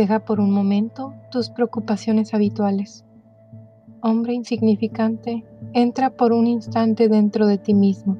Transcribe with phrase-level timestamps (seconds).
[0.00, 3.04] Deja por un momento tus preocupaciones habituales.
[4.00, 8.16] Hombre insignificante, entra por un instante dentro de ti mismo,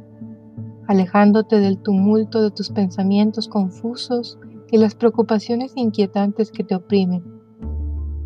[0.86, 4.38] alejándote del tumulto de tus pensamientos confusos
[4.70, 7.24] y las preocupaciones inquietantes que te oprimen.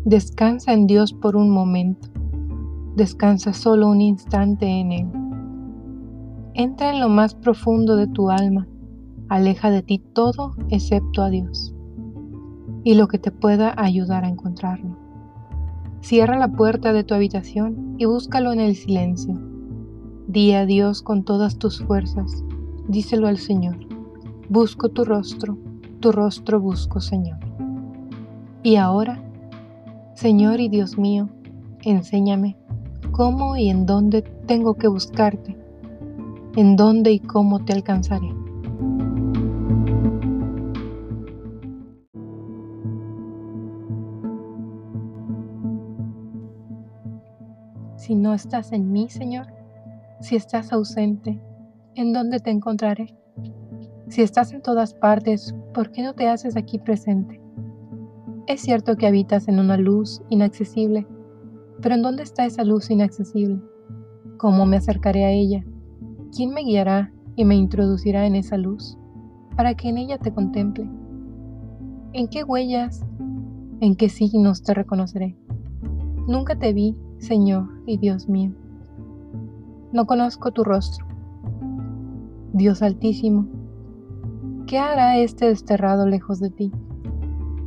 [0.03, 2.09] Descansa en Dios por un momento.
[2.97, 5.07] Descansa solo un instante en Él.
[6.55, 8.67] Entra en lo más profundo de tu alma.
[9.29, 11.74] Aleja de ti todo excepto a Dios
[12.85, 14.95] y lo que te pueda ayudar a encontrarlo.
[16.01, 19.41] Cierra la puerta de tu habitación y búscalo en el silencio.
[20.27, 22.43] Di a Dios con todas tus fuerzas.
[22.87, 23.79] Díselo al Señor.
[24.49, 25.57] Busco tu rostro,
[25.99, 27.39] tu rostro busco, Señor.
[28.61, 29.19] Y ahora,
[30.13, 31.27] Señor y Dios mío,
[31.81, 32.55] enséñame
[33.11, 35.57] cómo y en dónde tengo que buscarte,
[36.55, 38.44] en dónde y cómo te alcanzaré.
[48.05, 49.47] Si no estás en mí, Señor,
[50.19, 51.41] si estás ausente,
[51.95, 53.17] ¿en dónde te encontraré?
[54.09, 57.41] Si estás en todas partes, ¿por qué no te haces aquí presente?
[58.45, 61.07] Es cierto que habitas en una luz inaccesible,
[61.81, 63.59] pero ¿en dónde está esa luz inaccesible?
[64.37, 65.65] ¿Cómo me acercaré a ella?
[66.31, 68.99] ¿Quién me guiará y me introducirá en esa luz
[69.55, 70.87] para que en ella te contemple?
[72.13, 73.03] ¿En qué huellas,
[73.79, 75.35] en qué signos te reconoceré?
[76.27, 76.95] Nunca te vi
[77.25, 78.51] Señor y Dios mío.
[79.91, 81.07] No conozco tu rostro.
[82.53, 83.47] Dios altísimo,
[84.67, 86.71] ¿qué hará este desterrado lejos de ti?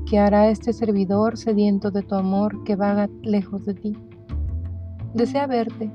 [0.07, 3.97] ¿Qué hará este servidor sediento de tu amor que vaga lejos de ti?
[5.13, 5.91] Desea verte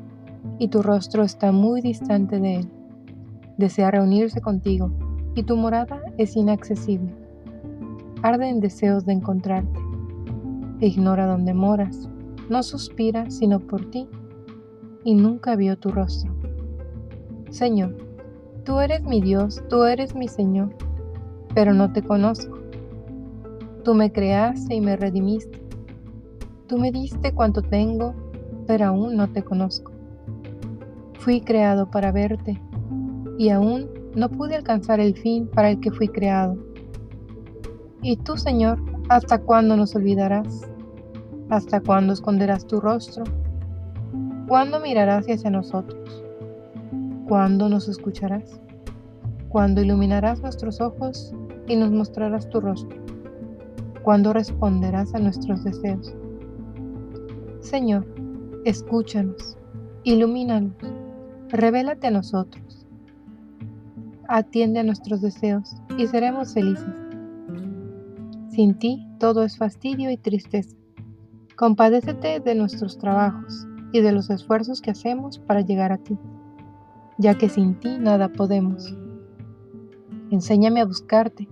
[0.59, 2.71] y tu rostro está muy distante de él.
[3.57, 4.91] Desea reunirse contigo
[5.35, 7.15] y tu morada es inaccesible.
[8.23, 9.79] Arde en deseos de encontrarte.
[10.81, 12.09] Ignora dónde moras
[12.49, 14.07] no suspira sino por ti,
[15.03, 16.33] y nunca vio tu rostro.
[17.49, 17.95] Señor,
[18.63, 20.75] tú eres mi Dios, tú eres mi Señor,
[21.53, 22.59] pero no te conozco.
[23.83, 25.61] Tú me creaste y me redimiste.
[26.67, 28.15] Tú me diste cuanto tengo,
[28.65, 29.91] pero aún no te conozco.
[31.19, 32.61] Fui creado para verte,
[33.37, 36.57] y aún no pude alcanzar el fin para el que fui creado.
[38.01, 38.79] ¿Y tú, Señor,
[39.09, 40.72] hasta cuándo nos olvidarás?
[41.49, 43.23] ¿Hasta cuándo esconderás tu rostro?
[44.47, 46.23] ¿Cuándo mirarás hacia nosotros?
[47.27, 48.59] ¿Cuándo nos escucharás?
[49.49, 51.33] ¿Cuándo iluminarás nuestros ojos
[51.67, 52.97] y nos mostrarás tu rostro?
[54.03, 56.13] ¿Cuándo responderás a nuestros deseos?
[57.61, 58.05] Señor,
[58.65, 59.57] escúchanos,
[60.03, 60.73] ilumínanos,
[61.49, 62.85] revélate a nosotros.
[64.27, 66.93] Atiende a nuestros deseos y seremos felices.
[68.49, 70.75] Sin ti todo es fastidio y tristeza.
[71.63, 76.17] Compadécete de nuestros trabajos y de los esfuerzos que hacemos para llegar a ti,
[77.17, 78.93] ya que sin ti nada podemos.
[80.29, 81.47] Enséñame a buscarte,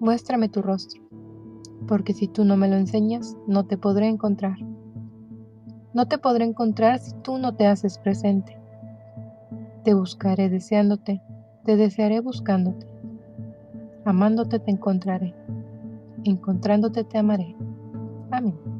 [0.00, 1.00] muéstrame tu rostro,
[1.86, 4.58] porque si tú no me lo enseñas, no te podré encontrar.
[5.94, 8.58] No te podré encontrar si tú no te haces presente.
[9.82, 11.22] Te buscaré deseándote,
[11.64, 12.86] te desearé buscándote.
[14.04, 15.34] Amándote te encontraré,
[16.24, 17.56] encontrándote te amaré.
[18.30, 18.77] Amén.